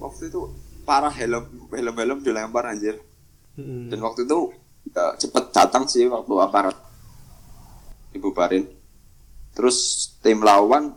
[0.00, 0.50] Waktu itu
[0.84, 2.98] parah helm helm helm dilempar anjir.
[3.54, 3.86] Hmm.
[3.86, 4.50] Dan waktu itu
[4.90, 6.76] ya, cepet datang sih waktu aparat
[8.10, 8.66] dibubarin.
[9.54, 10.90] Terus tim lawan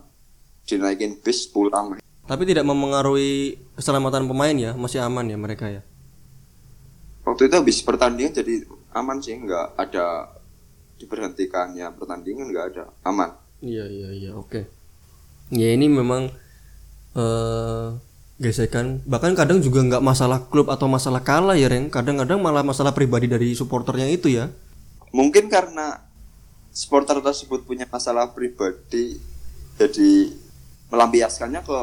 [0.66, 2.02] dinaikin bis pulang.
[2.28, 5.80] Tapi tidak memengaruhi keselamatan pemain ya, masih aman ya mereka ya.
[7.24, 10.36] Waktu itu habis pertandingan jadi aman sih, nggak ada
[11.00, 13.32] diberhentikannya pertandingan nggak ada aman.
[13.64, 14.68] Iya iya iya oke.
[15.48, 16.28] Ya ini memang
[17.16, 17.88] eh
[18.38, 22.94] gesekan bahkan kadang juga nggak masalah klub atau masalah kalah ya Reng kadang-kadang malah masalah
[22.94, 24.46] pribadi dari supporternya itu ya
[25.08, 26.04] Mungkin karena
[26.72, 29.16] supporter tersebut punya masalah pribadi,
[29.80, 30.32] jadi
[30.92, 31.78] melampiaskannya ke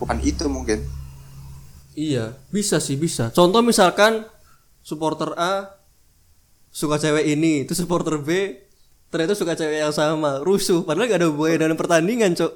[0.00, 0.80] bukan itu mungkin.
[1.92, 4.24] iya bisa sih bisa contoh misalkan
[4.80, 5.76] supporter A
[6.70, 8.56] suka cewek ini itu supporter B
[9.08, 12.52] ternyata suka cewek yang sama rusuh padahal gak ada hubungannya dengan pertandingan cok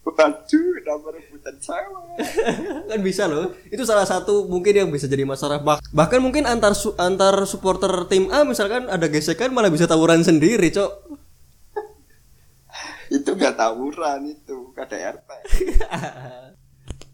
[0.00, 0.32] Waduh,
[0.80, 2.16] nama rebutan cewek.
[2.90, 6.72] kan bisa loh itu salah satu mungkin yang bisa jadi masalah Bah- bahkan mungkin antar
[6.72, 11.20] su- antar supporter tim A misalkan ada gesekan malah bisa tawuran sendiri cok
[13.10, 15.28] itu nggak tawuran itu KDRT.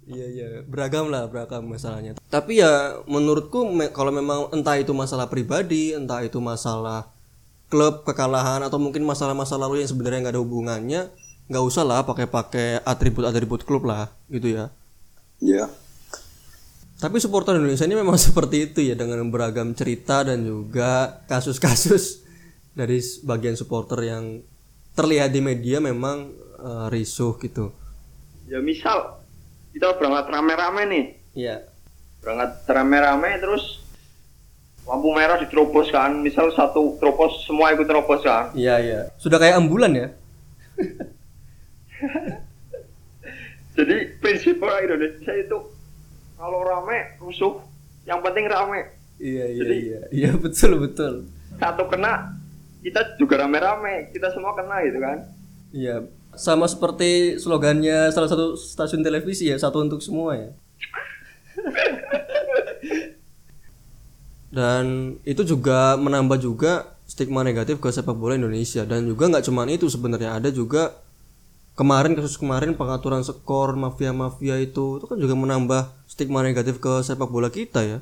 [0.07, 5.27] iya iya beragam lah beragam masalahnya tapi ya menurutku me- kalau memang entah itu masalah
[5.27, 7.11] pribadi entah itu masalah
[7.67, 11.01] klub kekalahan atau mungkin masalah-masalah lalu yang sebenarnya nggak ada hubungannya
[11.51, 14.71] nggak usah lah pakai-pakai atribut-atribut klub lah gitu ya
[15.37, 15.69] Iya.
[16.97, 22.25] Tapi supporter Indonesia ini memang seperti itu ya dengan beragam cerita dan juga kasus-kasus
[22.73, 24.41] dari bagian supporter yang
[24.97, 27.73] terlihat di media memang eh, risuh gitu.
[28.49, 29.21] Ya misal
[29.77, 31.05] kita berangkat rame-rame nih,
[31.37, 31.57] Iya.
[32.19, 33.85] berangkat rame-rame terus
[34.83, 38.57] lampu merah diterobos kan, misal satu terobos semua ikut terobos kan.
[38.57, 39.01] Iya iya.
[39.17, 40.09] Sudah kayak ambulan ya?
[43.77, 45.59] Jadi prinsip orang Indonesia itu
[46.35, 47.61] kalau rame rusuh,
[48.05, 48.89] yang penting rame.
[49.21, 50.01] Iya iya Jadi- iya.
[50.09, 51.15] Iya betul betul.
[51.57, 52.33] Satu kena,
[52.81, 55.19] kita juga rame-rame, kita semua kena gitu kan.
[55.71, 55.97] Iya.
[56.37, 60.51] Sama seperti slogannya salah satu stasiun televisi ya, satu untuk semua ya.
[64.53, 69.63] Dan itu juga menambah juga stigma negatif ke sepak bola Indonesia dan juga nggak cuma
[69.71, 70.97] itu sebenarnya ada juga
[71.79, 77.29] kemarin kasus kemarin pengaturan skor mafia-mafia itu itu kan juga menambah stigma negatif ke sepak
[77.31, 77.99] bola kita ya.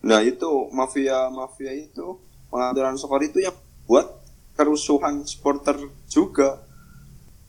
[0.00, 2.16] Nah itu mafia-mafia itu
[2.48, 3.52] pengaturan skor itu yang
[3.84, 4.06] buat
[4.56, 5.76] kerusuhan supporter
[6.08, 6.69] juga.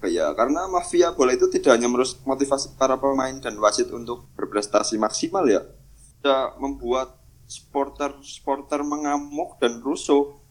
[0.01, 4.97] Ya karena mafia bola itu tidak hanya merusak motivasi para pemain dan wasit untuk berprestasi
[4.97, 10.41] maksimal ya, bisa membuat supporter-supporter mengamuk dan rusuh.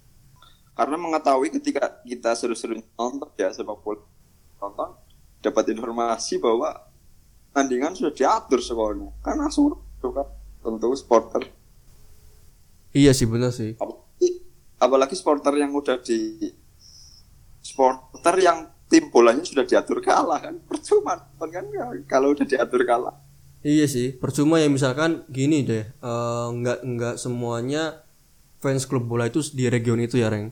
[0.79, 4.07] Karena mengetahui ketika kita seru-seru nonton ya sepak bola
[4.63, 4.95] nonton
[5.43, 6.87] dapat informasi bahwa
[7.51, 9.11] tandingan sudah diatur skornya.
[9.19, 10.31] Kan rusuh kan
[10.63, 11.43] tentu supporter.
[12.95, 13.75] Iya sih benar sih.
[13.79, 14.29] apalagi,
[14.79, 16.51] apalagi supporter yang udah di
[17.63, 23.15] supporter yang tim bolanya sudah diatur kalah kan percuma kan ya, kalau udah diatur kalah
[23.61, 28.01] Iya sih, percuma ya misalkan gini deh, eh, nggak nggak semuanya
[28.57, 30.49] fans klub bola itu di region itu ya, Reng.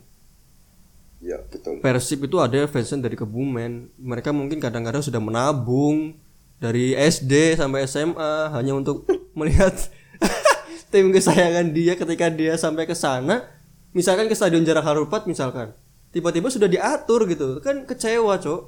[1.25, 3.97] ya betul Persib itu ada fansnya dari Kebumen.
[3.97, 6.21] Mereka mungkin kadang-kadang sudah menabung
[6.61, 9.73] dari SD sampai SMA hanya untuk melihat
[10.93, 13.49] tim kesayangan dia ketika dia sampai ke sana.
[13.97, 15.73] Misalkan ke Stadion Jarak Harupat misalkan.
[16.19, 17.63] Tiba-tiba sudah diatur gitu.
[17.63, 18.63] Kan kecewa, Cok.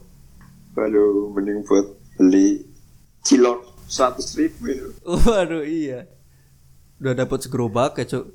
[0.79, 1.83] Waduh, mending buat
[2.15, 2.63] beli
[3.27, 4.89] cilok seratus ribu itu.
[5.03, 6.07] Waduh, iya.
[7.03, 8.27] Udah dapat segerobak ya, Cok.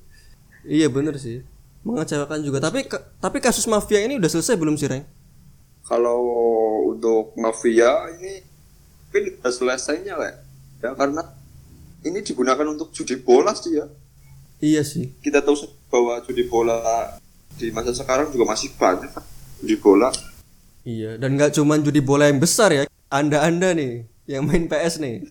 [0.67, 1.47] Iya bener sih.
[1.87, 2.59] Mengecewakan juga.
[2.59, 5.07] Tapi ka- tapi kasus mafia ini udah selesai belum sih, Reng?
[5.87, 6.19] Kalau
[6.91, 8.43] untuk mafia ini
[9.05, 10.33] mungkin udah selesainya lah
[10.83, 11.23] ya karena
[12.03, 13.85] ini digunakan untuk judi bola sih ya.
[14.59, 15.13] Iya sih.
[15.21, 15.55] Kita tahu
[15.87, 16.81] bahwa judi bola
[17.55, 19.23] di masa sekarang juga masih banyak kan
[19.63, 20.11] judi bola.
[20.85, 22.83] Iya, dan nggak cuman judi bola yang besar ya.
[23.09, 25.25] Anda-anda nih yang main PS nih.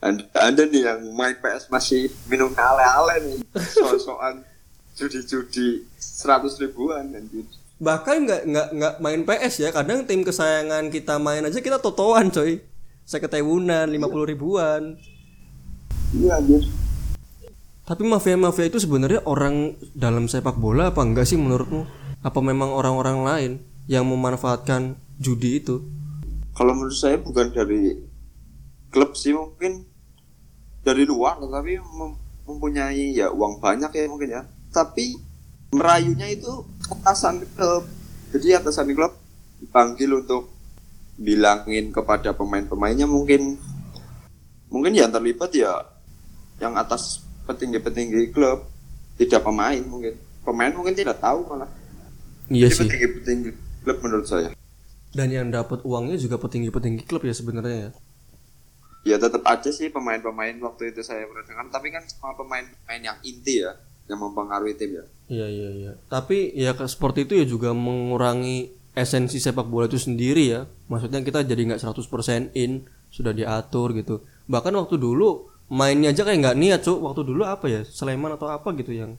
[0.00, 3.38] Anda, anda nih yang main PS masih minum ale-ale nih
[3.74, 4.44] soal-soal
[4.96, 7.44] judi-judi seratus ribuan anjir.
[7.76, 9.68] Bahkan nggak nggak nggak main PS ya.
[9.72, 12.64] Kadang tim kesayangan kita main aja kita totoan coy.
[13.06, 14.98] Saya ketewunan 50 ribuan.
[16.16, 16.85] Iya anjir.
[17.86, 21.86] Tapi mafia-mafia itu sebenarnya orang dalam sepak bola apa enggak sih menurutmu?
[22.18, 23.52] Apa memang orang-orang lain
[23.86, 25.86] yang memanfaatkan judi itu?
[26.50, 27.94] Kalau menurut saya bukan dari
[28.90, 29.86] klub sih mungkin
[30.82, 32.18] dari luar tapi mem-
[32.50, 34.42] mempunyai ya uang banyak ya mungkin ya.
[34.74, 35.14] Tapi
[35.70, 37.86] merayunya itu atasan klub.
[38.34, 39.14] Jadi atasan klub
[39.62, 40.50] dipanggil untuk
[41.22, 43.62] bilangin kepada pemain-pemainnya mungkin
[44.74, 45.86] mungkin yang terlibat ya
[46.58, 48.66] yang atas petinggi-petinggi klub
[49.16, 51.70] tidak pemain mungkin pemain mungkin tidak tahu malah
[52.46, 52.82] Iya Jadi sih.
[52.86, 53.50] petinggi-petinggi
[53.82, 54.50] klub menurut saya
[55.10, 57.90] Dan yang dapat uangnya juga petinggi-petinggi klub ya sebenarnya ya.
[59.04, 63.18] ya tetap aja sih pemain-pemain waktu itu saya pernah dengar tapi kan sama pemain-pemain yang
[63.22, 63.74] inti ya
[64.06, 65.92] yang mempengaruhi tim ya Iya iya iya.
[66.06, 70.70] Tapi ya ke sport itu ya juga mengurangi esensi sepak bola itu sendiri ya.
[70.86, 74.22] Maksudnya kita jadi nggak 100% in, sudah diatur gitu.
[74.46, 76.98] Bahkan waktu dulu mainnya aja kayak nggak niat, Cuk.
[77.02, 77.80] Waktu dulu apa ya?
[77.82, 79.18] Sleman atau apa gitu yang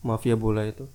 [0.00, 0.86] mafia bola itu.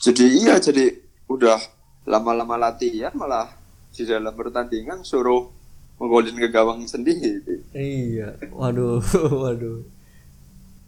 [0.00, 0.96] jadi iya jadi
[1.28, 1.60] udah
[2.08, 3.52] lama-lama latihan malah
[3.92, 5.52] di dalam pertandingan suruh
[6.00, 8.40] menggolin ke gawang sendiri Iya.
[8.48, 9.04] Waduh,
[9.44, 9.84] waduh.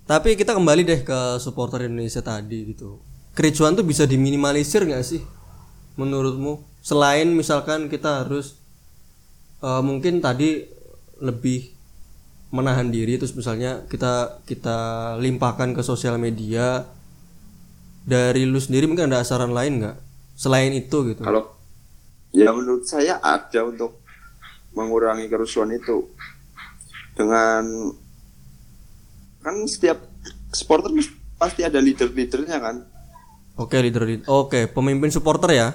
[0.03, 2.99] Tapi kita kembali deh ke supporter Indonesia tadi gitu.
[3.33, 5.21] Kericuan tuh bisa diminimalisir nggak sih?
[5.97, 6.65] Menurutmu?
[6.81, 8.57] Selain misalkan kita harus
[9.61, 10.65] eh, mungkin tadi
[11.21, 11.71] lebih
[12.53, 14.79] menahan diri terus misalnya kita kita
[15.17, 16.85] limpahkan ke sosial media
[18.05, 19.97] dari lu sendiri mungkin ada saran lain nggak?
[20.37, 21.25] Selain itu gitu.
[21.25, 21.57] Kalau
[22.31, 24.05] ya menurut saya ada untuk
[24.77, 26.13] mengurangi kerusuhan itu.
[27.17, 27.93] Dengan
[29.41, 30.01] kan setiap
[30.53, 30.93] supporter
[31.41, 32.77] pasti ada leader-leadernya kan?
[33.57, 35.69] Oke leader oke pemimpin supporter ya?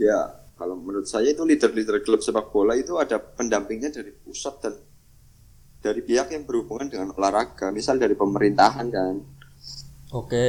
[0.00, 4.76] Ya, kalau menurut saya itu leader-leader klub sepak bola itu ada pendampingnya dari pusat dan
[5.80, 9.14] dari pihak yang berhubungan dengan olahraga, misal dari pemerintahan kan.
[10.12, 10.48] oke.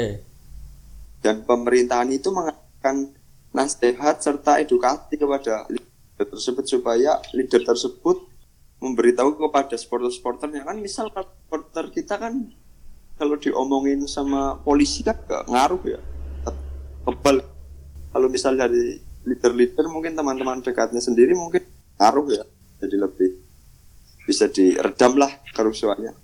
[1.21, 3.15] Dan pemerintahan itu mengatakan
[3.55, 8.25] nasihat serta edukasi kepada leader tersebut supaya leader tersebut
[8.81, 10.65] memberitahu kepada supporter-supporternya.
[10.65, 12.49] Kan misal supporter kita kan
[13.21, 16.01] kalau diomongin sama polisi kan gak ngaruh ya.
[17.05, 17.45] Kebal.
[18.11, 21.61] Kalau misal dari leader-leader mungkin teman-teman dekatnya sendiri mungkin
[22.01, 22.43] ngaruh ya
[22.81, 23.29] jadi lebih
[24.25, 26.21] bisa diredam lah kerusuhannya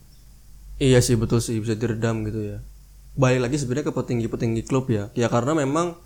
[0.78, 2.62] Iya sih betul sih bisa diredam gitu ya.
[3.18, 5.10] Balik lagi sebenarnya ke petinggi-petinggi klub ya.
[5.18, 5.98] Ya karena memang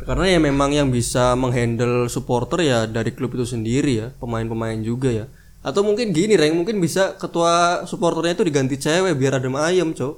[0.00, 5.12] karena ya memang yang bisa menghandle supporter ya dari klub itu sendiri ya, pemain-pemain juga
[5.12, 5.28] ya.
[5.60, 10.16] Atau mungkin gini Reng, mungkin bisa ketua supporternya itu diganti cewek biar adem ayam, Cok.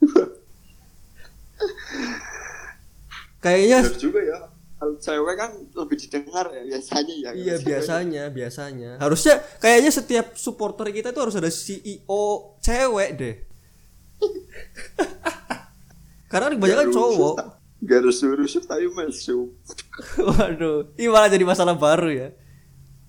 [3.44, 4.49] Kayaknya juga ya
[4.80, 8.90] kalau cewek kan lebih didengar ya biasanya ya Iya biasanya, biasanya.
[8.96, 13.36] Harusnya kayaknya setiap supporter kita itu harus ada CEO cewek deh.
[16.32, 17.34] Karena kebanyakan cowok.
[17.80, 19.56] Gak harus suruh tapi masuk
[20.28, 22.28] Waduh, ini malah jadi masalah baru ya.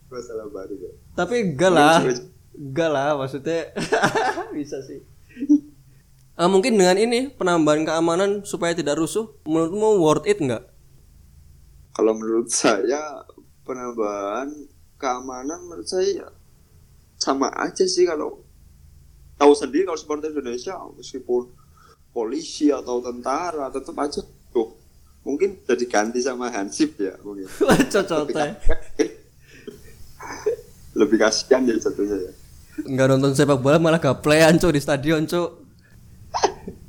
[0.07, 2.03] masalah baru ya Tapi enggak lah.
[2.51, 3.71] Enggak lah maksudnya
[4.55, 4.99] bisa sih.
[6.35, 10.63] Eh, mungkin dengan ini penambahan keamanan supaya tidak rusuh, menurutmu worth it nggak?
[11.91, 13.23] Kalau menurut saya
[13.67, 14.51] penambahan
[14.95, 16.29] keamanan menurut saya ya
[17.21, 18.41] sama aja sih kalau
[19.37, 21.49] tahu sendiri kalau supporter Indonesia meskipun
[22.11, 24.75] polisi atau tentara tetap aja tuh
[25.21, 27.47] mungkin jadi ganti sama Hansip ya mungkin.
[27.93, 28.51] Cocok teh.
[30.99, 32.31] lebih kasihan ya satunya ya.
[32.83, 35.49] Nggak nonton sepak bola malah gaplayan cuk di stadion cuk.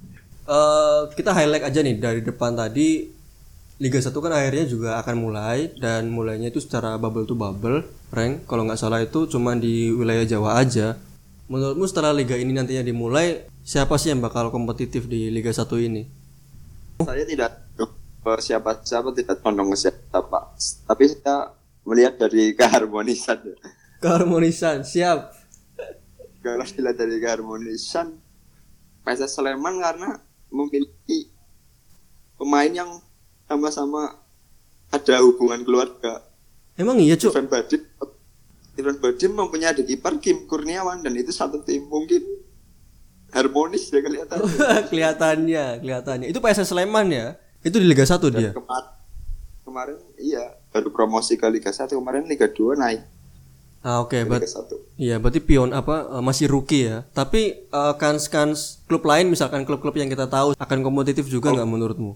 [0.43, 3.07] Eh, kita highlight aja nih dari depan tadi
[3.81, 7.83] Liga 1 kan akhirnya juga akan mulai dan mulainya itu secara bubble to bubble
[8.13, 11.01] rank kalau nggak salah itu cuma di wilayah Jawa aja.
[11.49, 16.03] Menurutmu setelah liga ini nantinya dimulai siapa sih yang bakal kompetitif di Liga 1 ini?
[17.05, 17.85] Saya tidak ke
[18.39, 20.55] siapa siapa tidak condong ke siapa,
[20.87, 23.43] tapi saya melihat dari keharmonisan.
[23.99, 25.35] keharmonisan siap.
[26.43, 28.19] Kalau dilihat dari keharmonisan,
[29.07, 30.19] PSS Sleman karena
[30.51, 31.31] memiliki
[32.39, 32.91] pemain yang
[33.47, 34.19] sama-sama
[34.93, 36.21] ada hubungan keluarga.
[36.77, 37.81] emang iya cuk Ivan Badim,
[38.81, 42.21] Ivan Badim mempunyai adik ipar Kim Kurniawan dan itu satu tim mungkin
[43.33, 44.39] harmonis ya kelihatan.
[44.93, 47.27] kelihatannya kelihatannya itu PSS Sleman ya
[47.65, 48.93] itu di Liga 1 dia Kemar-
[49.65, 53.01] kemarin iya baru promosi ke Liga 1 kemarin Liga 2 naik
[53.83, 54.93] ah oke ke berarti Liga 1.
[55.03, 57.03] Iya, berarti pion apa eh, masih rookie ya.
[57.11, 62.15] Tapi eh, kans-kans klub lain misalkan klub-klub yang kita tahu akan kompetitif juga nggak menurutmu?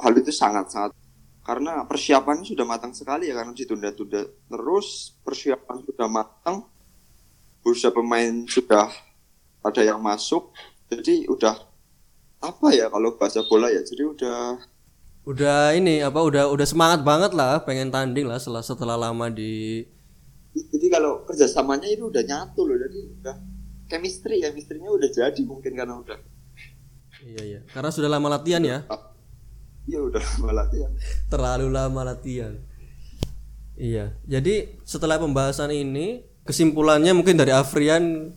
[0.00, 0.92] Hal itu sangat-sangat
[1.44, 6.64] karena persiapannya sudah matang sekali ya karena ditunda-tunda terus persiapan sudah matang
[7.60, 8.88] bursa pemain sudah
[9.60, 10.56] ada yang masuk
[10.88, 11.52] jadi udah
[12.40, 14.40] apa ya kalau bahasa bola ya jadi udah
[15.24, 19.80] Udah ini apa udah udah semangat banget lah pengen tanding lah setelah setelah lama di
[20.52, 23.36] jadi kalau kerjasamanya itu udah nyatu loh jadi udah
[23.88, 26.20] chemistry chemistry-nya udah jadi mungkin karena udah
[27.24, 27.60] Iya iya.
[27.72, 28.84] Karena sudah lama latihan ya.
[29.84, 30.90] Iya udah lama latihan
[31.28, 32.54] Terlalu lama latihan.
[33.74, 34.14] Iya.
[34.24, 38.30] Jadi setelah pembahasan ini kesimpulannya mungkin dari Afrian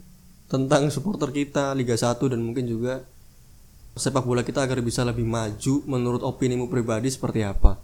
[0.47, 3.05] tentang supporter kita Liga 1 dan mungkin juga
[3.93, 7.77] sepak bola kita agar bisa lebih maju menurut opinimu pribadi seperti apa?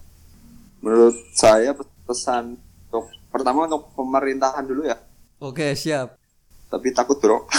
[0.84, 1.72] menurut saya
[2.04, 2.60] pesan
[2.92, 5.00] untuk pertama untuk pemerintahan dulu ya
[5.40, 6.20] Oke, siap.
[6.68, 7.44] tapi takut bro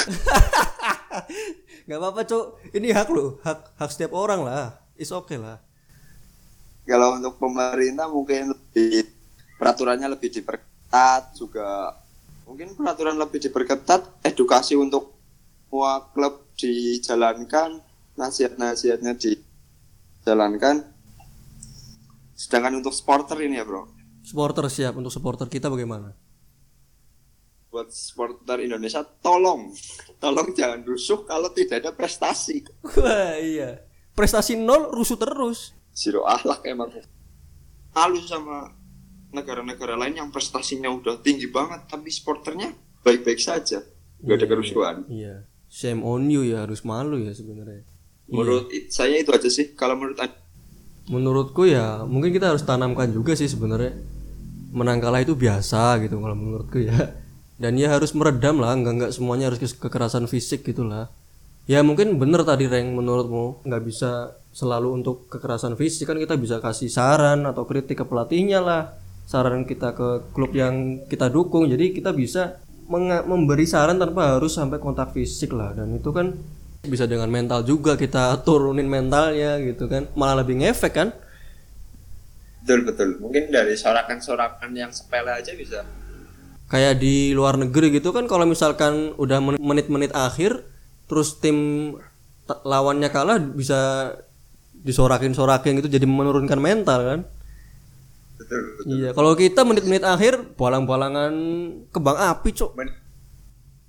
[1.84, 2.58] Gak apa-apa, Cuk.
[2.72, 4.80] Ini hak lu, hak hak setiap orang lah.
[4.96, 5.60] Is oke lah.
[6.84, 9.08] Kalau untuk pemerintah mungkin lebih
[9.56, 11.96] peraturannya lebih diperketat juga
[12.44, 15.16] mungkin peraturan lebih diperketat edukasi untuk
[15.74, 17.82] semua klub dijalankan
[18.14, 20.86] nasihat-nasihatnya dijalankan
[22.38, 23.90] sedangkan untuk supporter ini ya bro
[24.24, 26.16] Supporter siap untuk supporter kita bagaimana?
[27.74, 29.74] buat supporter Indonesia tolong
[30.22, 32.62] tolong jangan rusuh kalau tidak ada prestasi
[33.02, 33.82] Wah, iya.
[34.14, 35.74] Prestasi nol rusuh terus.
[35.94, 36.90] Zero akhlak emang
[37.90, 38.74] malu sama
[39.30, 43.82] negara-negara lain yang prestasinya udah tinggi banget tapi supporternya baik-baik saja
[44.20, 45.46] nggak ada kerusuhan Iya.
[45.66, 47.82] Shame on you ya, harus malu ya sebenarnya.
[48.24, 50.38] menurut it- saya itu aja sih kalau menurut Anda
[51.04, 53.92] Menurutku ya, mungkin kita harus tanamkan juga sih sebenarnya.
[54.72, 56.96] Menang kalah itu biasa gitu kalau menurutku ya.
[57.54, 61.12] Dan ya harus meredam lah, enggak enggak semuanya harus ke- kekerasan fisik gitulah.
[61.64, 63.64] Ya mungkin bener tadi Reng menurutmu.
[63.64, 66.04] Nggak bisa selalu untuk kekerasan fisik.
[66.12, 69.00] Kan kita bisa kasih saran atau kritik ke pelatihnya lah.
[69.24, 71.64] Saran kita ke klub yang kita dukung.
[71.64, 75.72] Jadi kita bisa memberi saran tanpa harus sampai kontak fisik lah.
[75.72, 76.36] Dan itu kan
[76.84, 80.04] bisa dengan mental juga kita turunin mentalnya gitu kan.
[80.12, 81.08] Malah lebih ngefek kan?
[82.60, 83.08] Betul betul.
[83.24, 85.80] Mungkin dari sorakan-sorakan yang sepele aja bisa.
[86.68, 88.28] Kayak di luar negeri gitu kan.
[88.28, 90.60] Kalau misalkan udah men- menit-menit akhir
[91.04, 91.56] terus tim
[92.46, 94.12] lawannya kalah bisa
[94.84, 97.20] disorakin-sorakin gitu jadi menurunkan mental kan?
[98.34, 101.32] Betul iya kalau kita menit-menit akhir bolang-bolangan
[101.88, 102.98] kembang api cok Men-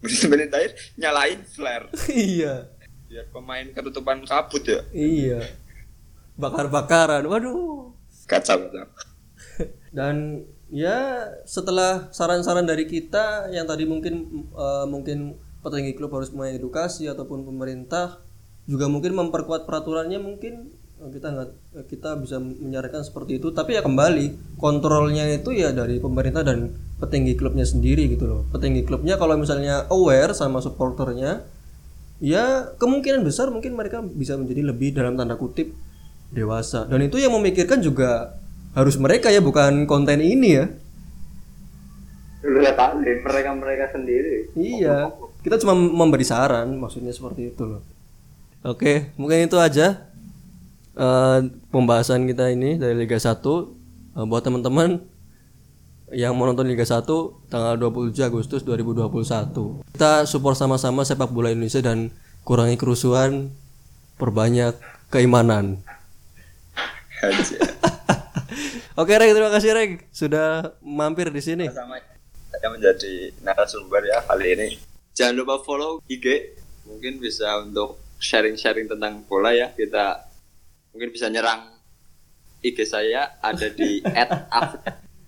[0.06, 1.90] menit-menit akhir nyalain flare.
[2.14, 2.70] Iya.
[3.10, 4.82] Biar pemain ketutupan kabut ya.
[4.94, 5.50] Iya.
[6.38, 7.92] Bakar-bakaran waduh.
[8.26, 8.86] Kacau kacau
[9.98, 17.10] dan ya setelah saran-saran dari kita yang tadi mungkin eh, mungkin petinggi klub harus mengedukasi
[17.10, 18.22] ataupun pemerintah
[18.70, 20.70] juga mungkin memperkuat peraturannya mungkin
[21.02, 21.50] eh, kita nggak
[21.82, 23.50] eh, kita bisa menyarankan seperti itu.
[23.50, 28.42] Tapi ya kembali kontrolnya itu ya dari pemerintah dan petinggi klubnya sendiri gitu loh.
[28.54, 31.46] Petinggi klubnya kalau misalnya aware sama supporternya
[32.24, 35.74] ya kemungkinan besar mungkin mereka bisa menjadi lebih dalam tanda kutip
[36.34, 36.90] dewasa.
[36.90, 38.38] Dan itu yang memikirkan juga
[38.74, 40.66] harus mereka ya bukan konten ini ya.
[42.46, 44.54] Lihat aja mereka-mereka sendiri.
[44.54, 45.10] iya
[45.46, 47.82] kita cuma memberi saran maksudnya seperti itu loh
[48.66, 50.10] oke mungkin itu aja
[50.98, 51.40] eh,
[51.70, 53.86] pembahasan kita ini dari Liga 1
[54.16, 55.04] Eh, buat teman-teman
[56.16, 57.04] yang mau nonton Liga 1
[57.52, 62.16] tanggal 27 Agustus 2021 kita support sama-sama sepak bola Indonesia dan
[62.48, 63.52] kurangi kerusuhan
[64.16, 64.80] perbanyak
[65.12, 65.84] keimanan.
[69.02, 71.68] Oke Reg, terima kasih Reg sudah mampir di sini.
[71.68, 72.00] sama
[72.56, 74.70] saya menjadi narasumber ya kali ini.
[75.16, 79.72] Jangan lupa follow IG, mungkin bisa untuk sharing-sharing tentang bola ya.
[79.72, 80.28] Kita
[80.92, 81.72] mungkin bisa nyerang
[82.60, 84.04] IG saya ada di
[84.52, 84.76] @af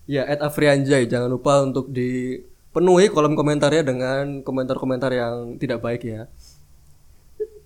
[0.07, 6.31] Ya, at Afrianjay jangan lupa untuk dipenuhi kolom komentarnya dengan komentar-komentar yang tidak baik ya.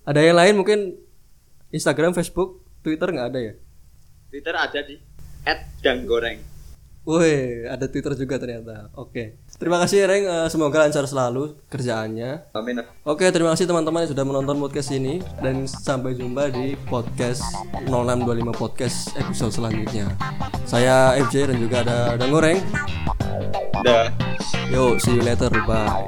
[0.06, 0.80] Ada yang lain mungkin
[1.70, 3.54] Instagram, Facebook, Twitter nggak ada ya?
[4.34, 4.98] Twitter ada di
[5.86, 6.51] @danggoreng.
[7.02, 8.94] Woi, ada Twitter juga ternyata.
[8.94, 9.42] Oke.
[9.58, 12.54] Terima kasih Reng, Eh, semoga lancar selalu kerjaannya.
[12.54, 12.86] Amin.
[13.02, 17.42] Oke, terima kasih teman-teman yang sudah menonton podcast ini dan sampai jumpa di podcast
[17.90, 20.14] 0625 podcast episode selanjutnya.
[20.70, 22.62] Saya FJ dan juga ada Dangoreng.
[23.82, 24.14] Dah.
[24.70, 25.50] Yo, see you later.
[25.66, 26.06] Bye.